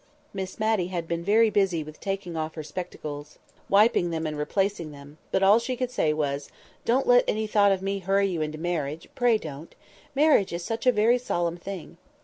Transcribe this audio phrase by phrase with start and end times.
[0.33, 3.37] Miss Matty had been very busy with taking off her spectacles,
[3.69, 6.49] wiping them, and replacing them; but all she could say was,
[6.85, 9.75] "Don't let any thought of me hurry you into marriage: pray don't.
[10.15, 11.97] Marriage is such a very solemn thing!"